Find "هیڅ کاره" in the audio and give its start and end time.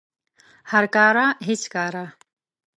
1.47-2.05